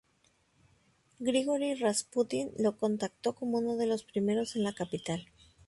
[1.19, 5.29] Grigori Rasputin lo contactó como uno de los primeros en la capital.